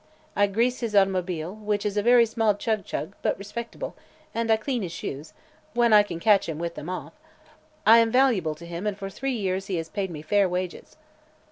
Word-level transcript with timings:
I 0.35 0.47
grease 0.47 0.79
his 0.79 0.95
automobile, 0.95 1.53
which 1.53 1.85
is 1.85 1.95
a 1.95 2.01
very 2.01 2.25
small 2.25 2.55
chug 2.55 2.83
chug, 2.85 3.13
but 3.21 3.37
respectable, 3.37 3.95
and 4.33 4.49
I 4.49 4.57
clean 4.57 4.81
his 4.81 4.91
shoes 4.91 5.33
when 5.75 5.93
I 5.93 6.01
can 6.01 6.19
catch 6.19 6.49
him 6.49 6.57
with 6.57 6.73
them 6.73 6.89
off. 6.89 7.13
I 7.85 7.99
am 7.99 8.11
valuable 8.11 8.55
to 8.55 8.65
him 8.65 8.87
and 8.87 8.97
for 8.97 9.11
three 9.11 9.33
years 9.35 9.67
he 9.67 9.75
has 9.75 9.89
paid 9.89 10.09
me 10.09 10.23
fair 10.23 10.49
wages." 10.49 10.97